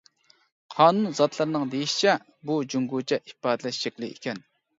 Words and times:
قانۇن 0.75 1.11
زاتلىرىنىڭ 1.19 1.67
دېيىشىچە، 1.73 2.15
بۇ 2.51 2.57
جۇڭگوچە 2.75 3.21
ئىپادىلەش 3.21 3.81
شەكلى 3.87 4.13
ئىكەن. 4.17 4.43